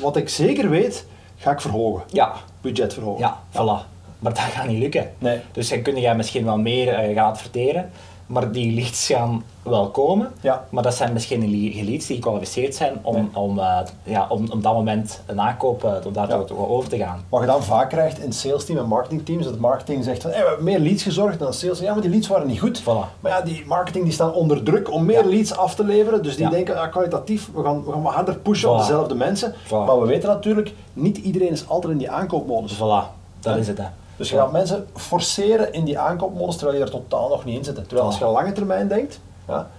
wat 0.00 0.16
ik 0.16 0.28
zeker 0.28 0.70
weet, 0.70 1.06
ga 1.36 1.50
ik 1.50 1.60
verhogen. 1.60 2.02
Ja, 2.10 2.32
Budget 2.60 2.92
verhogen. 2.94 3.20
ja, 3.20 3.40
voilà. 3.52 3.90
Maar 4.18 4.34
dat 4.34 4.38
gaat 4.42 4.66
niet 4.66 4.78
lukken. 4.78 5.12
Nee. 5.18 5.40
Dus 5.52 5.68
dan 5.68 5.82
kun 5.82 5.96
je 6.00 6.14
misschien 6.14 6.44
wel 6.44 6.58
meer 6.58 6.88
eh, 6.88 7.14
gaan 7.16 7.30
adverteren, 7.30 7.90
maar 8.32 8.52
die 8.52 8.74
leads 8.74 9.06
gaan 9.06 9.42
wel 9.62 9.88
komen. 9.90 10.32
Ja. 10.40 10.64
Maar 10.70 10.82
dat 10.82 10.94
zijn 10.94 11.12
misschien 11.12 11.50
leads 11.84 12.06
die 12.06 12.16
gekwalificeerd 12.16 12.74
zijn 12.74 12.98
om, 13.02 13.14
Nee. 13.14 13.28
om, 13.32 13.58
eh, 13.58 13.78
ja, 14.02 14.26
om 14.28 14.46
op 14.50 14.62
dat 14.62 14.72
moment 14.74 15.22
een 15.26 15.40
aankoop 15.40 15.84
uh, 15.84 15.92
om 16.06 16.12
daar 16.12 16.28
Ja. 16.28 16.42
over 16.56 16.88
te 16.88 16.96
gaan. 16.96 17.24
Wat 17.28 17.40
je 17.40 17.46
dan 17.46 17.62
vaak 17.62 17.88
krijgt 17.90 18.18
in 18.18 18.32
sales 18.32 18.64
team 18.64 18.78
en 18.78 18.86
marketing 18.86 19.24
teams, 19.24 19.44
dat 19.44 19.58
marketing 19.58 20.04
zegt 20.04 20.22
van 20.22 20.30
hey, 20.30 20.40
we 20.42 20.46
hebben 20.48 20.64
meer 20.64 20.78
leads 20.78 21.02
gezorgd 21.02 21.38
dan 21.38 21.52
sales. 21.52 21.78
Ja, 21.78 21.92
maar 21.92 22.02
die 22.02 22.10
leads 22.10 22.28
waren 22.28 22.46
niet 22.46 22.60
goed. 22.60 22.82
Voilà. 22.82 23.20
Maar 23.20 23.32
ja, 23.32 23.40
die 23.40 23.62
marketing 23.66 24.04
die 24.04 24.12
staan 24.12 24.32
onder 24.32 24.62
druk 24.62 24.90
om 24.92 25.04
meer 25.04 25.24
Ja. 25.24 25.30
leads 25.30 25.56
af 25.56 25.74
te 25.74 25.84
leveren. 25.84 26.22
Dus 26.22 26.36
die 26.36 26.44
Ja. 26.44 26.50
denken 26.50 26.80
ah, 26.80 26.90
kwalitatief, 26.90 27.50
we 27.54 27.62
gaan, 27.62 27.84
we 27.84 27.92
gaan 27.92 28.04
harder 28.04 28.36
pushen 28.38 28.70
op 28.70 28.78
dezelfde 28.78 29.14
mensen. 29.14 29.54
Voilà. 29.66 29.68
Maar 29.70 30.00
we 30.00 30.06
weten 30.06 30.28
natuurlijk, 30.28 30.72
niet 30.92 31.16
iedereen 31.16 31.50
is 31.50 31.68
altijd 31.68 31.92
in 31.92 31.98
die 31.98 32.10
aankoopmodus. 32.10 32.74
Voilà, 32.76 33.14
dat 33.40 33.56
is 33.56 33.66
het. 33.68 33.78
Hè. 33.78 33.84
Dus 34.22 34.30
je 34.30 34.36
gaat 34.36 34.52
mensen 34.52 34.86
forceren 34.94 35.72
in 35.72 35.84
die 35.84 35.98
aankoopmodus 35.98 36.56
terwijl 36.56 36.78
je 36.78 36.84
er 36.84 36.90
totaal 36.90 37.28
nog 37.28 37.44
niet 37.44 37.56
in 37.56 37.64
zit. 37.64 37.74
Terwijl 37.74 38.02
als 38.06 38.18
je 38.18 38.24
Voilà. 38.24 38.28
lange 38.32 38.52
termijn 38.52 38.88
denkt, 38.88 39.20
ja, 39.48 39.70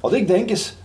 wat 0.00 0.12
ik 0.12 0.26
denk 0.26 0.50
is 0.50 0.76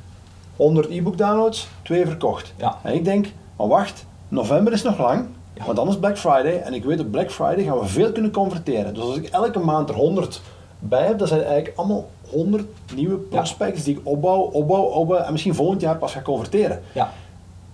100 0.56 0.89
e-book 0.89 1.18
downloads, 1.18 1.68
twee 1.82 2.06
verkocht. 2.06 2.54
Ja. 2.58 2.78
En 2.84 2.94
ik 2.94 3.04
denk, 3.06 3.28
maar 3.56 3.68
wacht, 3.68 4.06
november 4.28 4.74
is 4.74 4.84
nog 4.84 4.98
lang, 4.98 5.25
maar 5.66 5.75
dan 5.75 5.88
is 5.88 5.98
Black 5.98 6.18
Friday 6.18 6.62
en 6.62 6.74
ik 6.74 6.84
weet 6.84 7.00
op 7.00 7.12
Black 7.12 7.32
Friday 7.32 7.63
gaan 7.63 7.80
we 7.80 7.86
veel 7.86 8.12
kunnen 8.12 8.32
converteren. 8.32 8.94
Dus 8.94 9.04
als 9.04 9.16
ik 9.16 9.25
elke 9.28 9.60
maand 9.60 9.89
er 9.89 9.96
100 9.96 10.42
bij 10.80 11.06
heb, 11.06 11.20
dat 11.20 11.28
zijn 11.28 11.44
eigenlijk 11.44 11.78
allemaal 11.78 12.10
100 12.32 12.66
nieuwe 12.96 13.16
prospects 13.16 13.84
die 13.84 13.98
ik 13.98 14.01
opbouw, 14.04 14.39
opbouw, 14.39 14.84
opbouw 14.84 15.18
en 15.18 15.32
misschien 15.32 15.56
volgend 15.56 15.82
jaar 15.82 15.98
pas 15.98 16.12
ga 16.12 16.22
converteren. 16.22 16.82
Ja. 16.92 17.13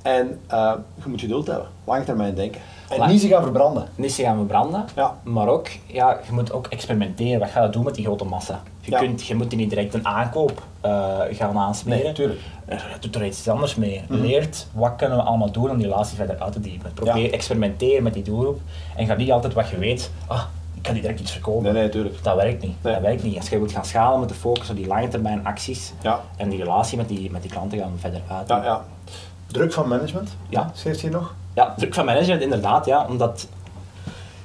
En 0.06 0.40
eh, 0.48 0.72
je 1.04 1.10
moet 1.10 1.20
geduld 1.20 1.48
hebben, 1.48 1.68
lange 1.84 2.04
termijn 2.04 2.36
denken. 2.36 2.62
En 2.90 2.98
Lang- 2.98 3.12
niet 3.12 3.22
ze 3.22 3.28
gaan 3.28 3.42
verbranden. 3.44 3.88
Niet 3.96 4.12
ze 4.12 4.22
gaan 4.24 4.36
verbranden, 4.36 4.86
Ja. 4.96 5.18
maar 5.24 5.48
ook, 5.48 5.68
ja, 5.86 6.20
je 6.26 6.32
moet 6.34 6.52
ook 6.52 6.68
experimenteren. 6.68 7.40
Wat 7.40 7.50
ga 7.50 7.64
je 7.64 7.70
doen 7.70 7.84
met 7.84 7.96
die 7.96 8.06
grote 8.06 8.24
massa? 8.26 8.62
Je, 8.82 8.92
Ja. 8.92 9.00
kunt, 9.00 9.26
je 9.26 9.36
moet 9.36 9.50
die 9.50 9.60
niet 9.60 9.70
direct 9.70 9.94
een 9.94 10.08
aankoop 10.08 10.62
eh, 10.82 11.20
gaan 11.32 11.58
aansmeren. 11.58 12.04
Nee, 12.04 12.14
tuurlijk. 12.14 12.40
Eh, 12.66 12.80
Doe 13.00 13.12
er 13.22 13.26
iets 13.28 13.48
anders 13.48 13.76
mee. 13.76 14.04
Mhm. 14.10 14.22
Leert 14.22 14.68
wat 14.74 14.94
kunnen 14.96 15.18
we 15.18 15.24
allemaal 15.24 15.52
doen 15.52 15.70
om 15.70 15.78
die 15.78 15.86
relatie 15.88 16.16
verder 16.16 16.40
uit 16.40 16.52
te 16.54 16.60
diepen. 16.60 16.94
Probeer, 16.94 17.18
Ja. 17.18 17.30
experimenteer 17.32 18.04
met 18.04 18.14
die 18.14 18.24
doelgroep 18.24 18.60
en 18.96 19.06
ga 19.06 19.14
niet 19.16 19.32
altijd 19.32 19.54
wat 19.54 19.70
je 19.70 19.78
weet, 19.78 20.12
ah, 20.28 20.42
ik 20.74 20.82
kan 20.82 20.94
die 20.94 21.02
direct 21.02 21.20
iets 21.20 21.32
verkopen. 21.32 21.64
Nee, 21.64 21.74
nee, 21.74 21.90
tuurlijk. 21.90 22.24
Dat 22.24 22.36
werkt 22.36 22.62
niet. 22.64 22.76
Nee. 22.84 22.94
Dat 22.94 23.02
werkt 23.02 23.24
niet. 23.24 23.38
Als 23.38 23.50
je 23.50 23.58
wilt 23.58 23.72
gaan 23.72 23.86
schalen 23.86 24.20
met 24.20 24.30
de 24.30 24.36
focus 24.36 24.70
op 24.70 24.76
die 24.76 24.88
lange 24.88 25.08
termijn 25.08 25.46
acties 25.46 25.94
Ja. 26.02 26.20
en 26.38 26.50
die 26.50 26.60
relatie 26.60 26.98
met 26.98 27.08
die, 27.08 27.32
met 27.32 27.42
die 27.42 27.52
klanten 27.52 27.78
gaan 27.80 27.94
verder 28.00 28.22
uit. 28.32 28.48
Ja, 28.48 28.64
ja. 28.64 28.84
Druk 29.48 29.74
van 29.74 29.88
management, 29.88 30.36
Ja. 30.50 30.72
schrijft 30.74 31.02
hier 31.02 31.12
nog. 31.12 31.34
Ja, 31.54 31.74
druk 31.78 31.94
van 31.94 32.06
management 32.06 32.42
inderdaad, 32.42 32.86
ja, 32.86 33.06
omdat 33.10 33.48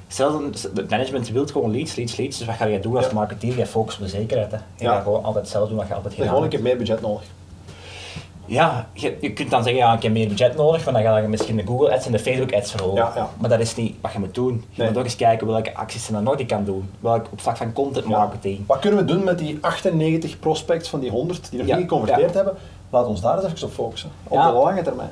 zelden, 0.09 0.53
het 0.75 0.91
management 0.91 1.29
wil 1.29 1.47
gewoon 1.47 1.71
leads, 1.71 1.95
leads, 1.97 2.17
leads. 2.17 2.39
Dus 2.39 2.47
wat 2.47 2.57
ga 2.57 2.65
je 2.65 2.81
doen 2.81 2.97
als 2.97 3.07
Ja. 3.07 3.13
marketeer? 3.13 3.59
Je 3.59 3.67
focust 3.67 3.99
op 3.99 4.05
de 4.05 4.11
zekerheid. 4.11 4.51
Hè. 4.51 4.57
Je 4.77 4.85
Ja. 4.85 4.93
gaat 4.93 5.03
gewoon 5.03 5.25
altijd 5.25 5.49
zelf 5.49 5.69
doen 5.69 5.77
wat 5.77 5.89
je 5.89 5.95
altijd 5.95 6.15
Je 6.15 6.19
hebt 6.23 6.33
gewoon 6.35 6.51
gedaan 6.51 6.61
een 6.61 6.65
keer 6.67 6.77
meer 6.77 6.87
budget 6.87 7.01
nodig. 7.09 7.23
Ja, 8.47 8.89
je, 8.93 9.17
je 9.21 9.33
kunt 9.33 9.51
dan 9.51 9.63
zeggen, 9.63 9.81
ja, 9.83 9.93
ik 9.95 10.03
heb 10.03 10.13
meer 10.13 10.29
budget 10.29 10.57
nodig, 10.57 10.85
maar 10.85 10.95
dan 10.95 11.03
ga 11.03 11.17
je 11.19 11.29
misschien 11.29 11.57
de 11.57 11.67
Google 11.67 11.93
ads 11.93 12.07
en 12.07 12.13
de 12.13 12.19
Facebook 12.19 12.53
ads 12.53 12.71
verhogen. 12.71 12.97
Ja, 12.97 13.13
ja. 13.15 13.29
Maar 13.39 13.51
dat 13.51 13.61
is 13.61 13.75
niet 13.77 13.97
wat 14.01 14.13
je 14.13 14.19
moet 14.19 14.35
doen. 14.35 14.65
Je 14.71 14.79
Nee. 14.83 14.89
moet 14.89 14.99
ook 14.99 15.05
eens 15.05 15.17
kijken 15.17 15.47
welke 15.47 15.75
acties 15.75 16.07
je 16.07 16.13
dan 16.13 16.23
nog 16.23 16.47
kan 16.47 16.65
doen. 16.65 16.91
Welk 17.01 17.27
op 17.31 17.41
vlak 17.41 17.57
van 17.57 17.73
content 17.73 18.05
marketing. 18.07 18.67
Wat 18.67 18.79
kunnen 18.79 18.99
we 18.99 19.05
doen 19.13 19.25
met 19.25 19.39
die 19.39 19.59
98 19.61 20.39
prospects 20.39 20.89
van 20.89 21.01
die 21.01 21.11
100 21.11 21.51
die 21.51 21.59
nog 21.59 21.67
niet 21.69 21.77
geconverteerd 21.77 22.35
hebben? 22.35 22.55
Laat 22.91 23.07
ons 23.07 23.21
daar 23.21 23.37
eens 23.43 23.53
even 23.53 23.67
op 23.67 23.73
focussen. 23.73 24.11
Op 24.29 24.33
Ja. 24.37 24.47
de 24.51 24.57
lange 24.57 24.83
termijn. 24.83 25.11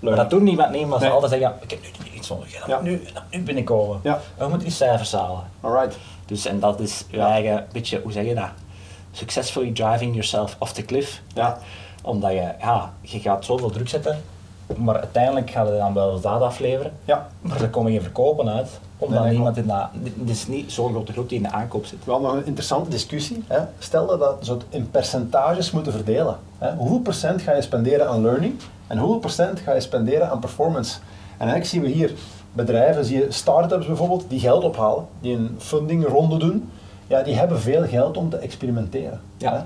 Maar 0.00 0.16
dat 0.16 0.30
doen 0.30 0.42
niemand 0.44 0.70
niet, 0.70 0.86
maar 0.86 0.98
ze 0.98 1.04
Nee. 1.04 1.12
altijd 1.12 1.32
zeggen, 1.32 1.54
ik 1.62 1.70
heb 1.70 1.80
nu 1.82 2.10
iets 2.16 2.28
nodig, 2.28 2.58
dat 2.58 2.66
Ja. 2.68 2.80
nu, 2.80 3.02
dat 3.14 3.22
moet 3.22 3.32
nu 3.32 3.42
binnenkomen. 3.42 4.00
Ja. 4.02 4.20
We 4.36 4.42
moeten 4.48 4.66
die 4.66 4.76
cijfers 4.76 5.12
halen. 5.12 5.42
Alright. 5.60 5.96
Dus 6.26 6.46
en 6.46 6.60
dat 6.60 6.80
is 6.80 7.04
je 7.10 7.20
eigen 7.20 7.66
beetje, 7.72 8.00
hoe 8.02 8.12
zeg 8.12 8.24
je 8.24 8.34
dat? 8.34 8.48
Successfully 9.12 9.72
driving 9.72 10.10
yourself 10.12 10.56
off 10.58 10.72
the 10.72 10.82
cliff. 10.82 11.20
Ja. 11.34 11.58
Omdat 12.02 12.30
je, 12.30 12.52
ja, 12.60 12.92
je 13.00 13.20
gaat 13.20 13.44
zoveel 13.44 13.70
druk 13.70 13.88
zetten 13.88 14.22
maar 14.76 14.98
uiteindelijk 14.98 15.50
gaat 15.50 15.68
het 15.68 15.78
dan 15.78 15.94
wel 15.94 16.16
zaad 16.16 16.40
afleveren. 16.40 16.92
Ja. 17.04 17.28
Maar 17.40 17.60
er 17.60 17.68
komen 17.68 17.92
geen 17.92 18.02
verkopen 18.02 18.48
uit, 18.48 18.80
omdat 18.98 19.22
Nee, 19.22 19.32
niemand 19.32 19.56
in. 19.56 19.70
Het 19.70 20.28
is 20.30 20.46
niet 20.46 20.72
zo'n 20.72 20.90
grote 20.90 21.12
groep 21.12 21.28
die 21.28 21.36
in 21.36 21.42
de 21.42 21.50
aankoop 21.50 21.86
zit. 21.86 22.04
Wel 22.04 22.20
nog 22.20 22.32
een 22.32 22.46
interessante 22.46 22.90
discussie. 22.90 23.44
Hè. 23.46 23.58
Stel 23.78 24.06
dat 24.06 24.18
dat 24.18 24.36
zo 24.40 24.58
in 24.68 24.90
percentages 24.90 25.70
moeten 25.70 25.92
verdelen. 25.92 26.36
Hè. 26.58 26.74
Hoeveel 26.74 27.00
procent 27.00 27.42
ga 27.42 27.54
je 27.54 27.62
spenderen 27.62 28.08
aan 28.08 28.22
learning 28.22 28.54
en 28.86 28.98
hoeveel 28.98 29.18
procent 29.18 29.60
ga 29.60 29.72
je 29.72 29.80
spenderen 29.80 30.30
aan 30.30 30.38
performance? 30.38 30.98
En 31.36 31.48
eigenlijk 31.48 31.66
zien 31.66 31.82
we 31.82 31.88
hier 31.88 32.12
bedrijven, 32.52 33.04
zie 33.04 33.18
je 33.18 33.26
start-ups 33.28 33.86
bijvoorbeeld, 33.86 34.24
die 34.28 34.40
geld 34.40 34.64
ophalen, 34.64 35.06
die 35.20 35.36
een 35.36 35.56
funding 35.58 36.06
ronde 36.06 36.38
doen. 36.38 36.70
Ja, 37.06 37.22
die 37.22 37.34
hebben 37.34 37.60
veel 37.60 37.86
geld 37.86 38.16
om 38.16 38.30
te 38.30 38.36
experimenteren. 38.36 39.20
Ja. 39.36 39.52
Hè. 39.52 39.58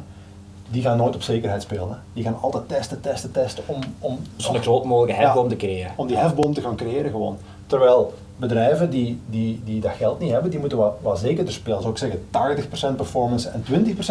Die 0.71 0.83
gaan 0.83 0.97
nooit 0.97 1.15
op 1.15 1.23
zekerheid 1.23 1.63
spelen. 1.63 1.89
Hè. 1.89 1.95
Die 2.13 2.25
gaan 2.25 2.37
altijd 2.41 2.69
testen, 2.69 3.01
testen, 3.01 3.31
testen 3.33 3.65
om, 3.67 3.81
om, 3.99 4.19
Zo'n 4.37 4.63
groot 4.63 4.85
mogelijke 4.85 5.21
Ja. 5.21 5.27
hefboom 5.27 5.49
te 5.49 5.57
creëren. 5.57 5.93
om 5.97 6.07
die 6.07 6.17
hefboom 6.17 6.55
te 6.55 6.61
gaan 6.61 6.77
creëren 6.77 7.11
gewoon. 7.11 7.39
Terwijl 7.67 8.15
bedrijven 8.37 8.91
die, 8.91 9.21
die, 9.27 9.61
die 9.65 9.81
dat 9.81 9.93
geld 9.97 10.19
niet 10.19 10.31
hebben, 10.31 10.51
die 10.51 10.61
moeten 10.61 10.79
wat, 10.79 10.95
wat 11.03 11.19
zekerder 11.19 11.53
spelen. 11.53 11.81
Zou 11.81 11.93
ik 11.93 11.99
zeggen 11.99 12.21
80% 12.93 12.97
performance 12.97 13.49
en 13.49 13.65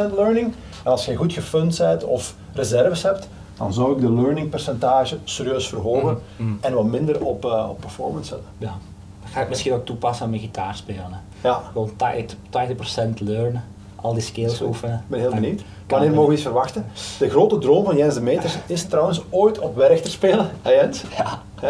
20% 0.10 0.13
learning. 0.16 0.54
En 0.84 0.92
als 0.92 1.06
je 1.06 1.16
goed 1.16 1.34
gefund 1.34 1.78
bent 1.78 2.04
of 2.04 2.36
reserves 2.54 3.04
hebt, 3.04 3.28
dan 3.58 3.74
zou 3.74 3.92
ik 3.96 4.01
de 4.01 4.12
learning 4.13 4.50
percentage 4.50 5.18
serieus 5.24 5.68
verhogen 5.68 6.18
Mhm, 6.38 6.50
mhm. 6.50 6.58
en 6.62 6.74
wat 6.74 6.84
minder 6.86 7.24
op, 7.25 7.46
eh, 7.46 7.68
op 7.70 7.80
performance 7.80 8.28
zetten. 8.30 8.48
Ja. 8.58 8.74
Dat 9.22 9.32
ga 9.32 9.42
ik 9.42 9.50
misschien 9.50 9.74
ook 9.74 9.86
toepassen 9.86 10.24
aan 10.24 10.30
mijn 10.30 10.42
gitaar 10.42 10.75
spelen. 10.75 11.06
Hè. 11.12 11.48
Ja, 11.48 11.62
Gewoon 11.72 11.92
80%, 11.96 12.36
80% 12.50 13.20
learnen, 13.20 13.63
al 14.01 14.13
die 14.13 14.22
skills 14.24 14.62
oefenen. 14.62 14.96
ik 14.96 15.08
ben 15.08 15.20
heel 15.20 15.32
En- 15.32 15.41
benieuwd. 15.41 15.60
Ja, 15.60 15.65
Wanneer 15.96 16.12
mogen 16.12 16.27
we 16.27 16.34
iets 16.34 16.44
verwachten? 16.44 16.86
De 17.20 17.29
grote 17.29 17.58
droom 17.58 17.86
van 17.86 17.96
Jens 17.98 18.13
de 18.13 18.22
Meters 18.22 18.58
is 18.65 18.86
trouwens 18.86 19.22
ooit 19.29 19.60
op 19.60 19.75
werk 19.75 20.03
te 20.03 20.10
spelen. 20.10 20.50
Hè 20.62 20.72
Jens? 20.72 21.03
Ja, 21.18 21.41
Ja, 21.62 21.70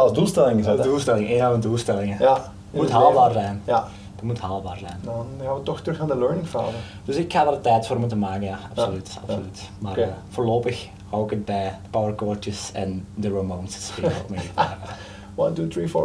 als 0.00 0.12
doelstelling 0.12 0.56
gezet. 0.58 0.76
de 0.76 0.82
hè? 0.82 0.88
doelstelling, 0.88 1.30
een 1.30 1.38
van 1.38 1.48
mijn 1.48 1.60
doelstellingen. 1.60 2.16
Ja, 2.20 2.52
Moet 2.70 2.82
het 2.82 2.92
haalbaar 2.92 3.32
zijn. 3.32 3.62
Ja, 3.64 3.88
Het 4.14 4.24
moet 4.24 4.40
haalbaar 4.40 4.78
zijn. 4.78 5.00
dan 5.04 5.26
gaan 5.44 5.54
we 5.54 5.62
toch 5.62 5.80
terug 5.80 5.98
naar 5.98 6.06
de 6.06 6.18
learning 6.18 6.46
fase. 6.46 6.74
Dus 7.04 7.16
ik 7.16 7.32
ga 7.32 7.46
er 7.46 7.60
tijd 7.60 7.86
voor 7.86 7.98
moeten 7.98 8.18
maken, 8.18 8.42
ja, 8.46 8.58
absoluut. 8.70 9.10
Ja. 9.14 9.20
absoluut. 9.20 9.70
Maar 9.78 9.96
eh, 9.98 10.08
voorlopig 10.30 10.88
hou 11.10 11.24
ik 11.24 11.30
het 11.30 11.44
bij 11.44 11.78
powercoaches 11.90 12.70
en 12.72 13.06
de 13.14 13.30
Ramones 13.30 13.86
spelen 13.86 14.12
op 14.22 14.28
mijn 14.30 14.40
gitaar. 14.42 14.78
1, 15.46 15.54
2, 15.54 15.68
3, 15.68 15.88
4. 15.88 15.98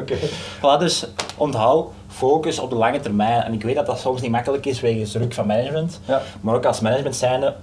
Oké. 0.00 0.16
Voilà, 0.58 0.78
dus 0.78 1.06
onthoud, 1.36 1.90
focus 2.08 2.58
op 2.58 2.70
de 2.70 2.76
lange 2.76 3.00
termijn. 3.00 3.42
En 3.42 3.52
ik 3.52 3.62
weet 3.62 3.74
dat 3.74 3.86
dat 3.86 3.98
soms 3.98 4.20
niet 4.20 4.30
makkelijk 4.30 4.66
is 4.66 4.80
wegens 4.80 5.12
druk 5.12 5.34
van 5.34 5.46
management. 5.46 6.00
Ja. 6.04 6.22
Maar 6.40 6.54
ook 6.54 6.64
als 6.64 6.80
management 6.80 7.16
zijnde, 7.16 7.54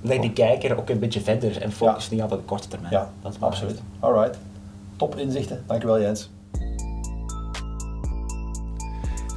leg 0.00 0.20
die 0.20 0.32
kijker 0.32 0.78
ook 0.78 0.88
een 0.88 0.98
beetje 0.98 1.20
verder 1.20 1.62
en 1.62 1.72
focus 1.72 2.10
niet 2.10 2.20
altijd 2.20 2.40
op 2.40 2.46
korte 2.46 2.68
termijn. 2.68 2.92
Ja, 2.92 3.10
dat 3.22 3.32
is 3.32 3.40
absoluut. 3.40 3.82
Alright. 4.00 4.38
Top 4.96 5.16
inzichten. 5.16 5.64
Dankjewel 5.66 6.00
Jens. 6.00 6.30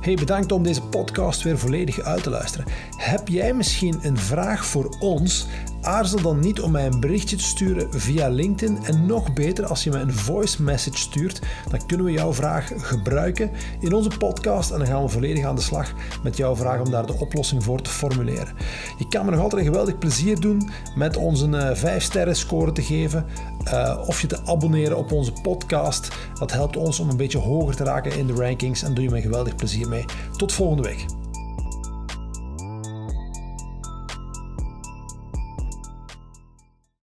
Hey, 0.01 0.15
bedankt 0.15 0.51
om 0.51 0.63
deze 0.63 0.81
podcast 0.81 1.41
weer 1.41 1.57
volledig 1.57 1.99
uit 1.99 2.23
te 2.23 2.29
luisteren. 2.29 2.65
Heb 2.97 3.27
jij 3.27 3.53
misschien 3.53 3.99
een 4.01 4.17
vraag 4.17 4.65
voor 4.65 4.95
ons? 4.99 5.47
Aarzel 5.85 6.21
dan 6.21 6.39
niet 6.39 6.61
om 6.61 6.71
mij 6.71 6.85
een 6.85 6.99
berichtje 6.99 7.35
te 7.35 7.43
sturen 7.43 7.87
via 7.93 8.27
LinkedIn. 8.27 8.85
En 8.85 9.05
nog 9.05 9.33
beter, 9.33 9.65
als 9.65 9.83
je 9.83 9.89
me 9.89 9.97
een 9.97 10.13
voice 10.13 10.63
message 10.63 10.97
stuurt, 10.97 11.41
dan 11.69 11.85
kunnen 11.85 12.05
we 12.05 12.11
jouw 12.11 12.33
vraag 12.33 12.71
gebruiken 12.75 13.51
in 13.79 13.93
onze 13.93 14.09
podcast. 14.17 14.71
En 14.71 14.77
dan 14.77 14.87
gaan 14.87 15.03
we 15.03 15.09
volledig 15.09 15.45
aan 15.45 15.55
de 15.55 15.61
slag 15.61 15.93
met 16.23 16.37
jouw 16.37 16.55
vraag 16.55 16.79
om 16.79 16.89
daar 16.89 17.05
de 17.05 17.19
oplossing 17.19 17.63
voor 17.63 17.81
te 17.81 17.89
formuleren. 17.89 18.53
Je 18.97 19.07
kan 19.07 19.25
me 19.25 19.31
nog 19.31 19.39
altijd 19.41 19.61
een 19.61 19.67
geweldig 19.67 19.97
plezier 19.97 20.39
doen 20.39 20.69
met 20.95 21.17
ons 21.17 21.41
een 21.41 21.77
5 21.77 22.03
sterren 22.03 22.35
score 22.35 22.71
te 22.71 22.81
geven. 22.81 23.25
eh, 23.65 24.03
of 24.07 24.21
je 24.21 24.27
te 24.27 24.39
abonneren 24.45 24.97
op 24.97 25.11
onze 25.11 25.31
podcast. 25.41 26.07
Dat 26.33 26.51
helpt 26.51 26.77
ons 26.77 26.99
om 26.99 27.09
een 27.09 27.17
beetje 27.17 27.37
hoger 27.37 27.75
te 27.75 27.83
raken 27.83 28.17
in 28.17 28.27
de 28.27 28.33
rankings 28.33 28.83
en 28.83 28.93
doe 28.93 29.03
je 29.03 29.09
me 29.09 29.15
een 29.15 29.21
geweldig 29.21 29.55
plezier 29.55 29.87
mee. 29.87 30.05
Tot 30.37 30.53
volgende 30.53 30.83
week. 30.83 31.24